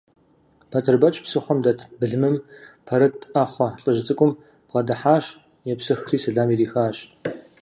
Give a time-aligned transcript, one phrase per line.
[0.69, 2.35] Батырбэч псыхъуэм дэт былымым
[2.87, 4.31] пэрыт Ӏэхъуэ лӀыжь цӀыкӀум
[4.67, 5.25] бгъэдыхьэщ,
[5.71, 6.97] епсыхри сэлам ирихащ.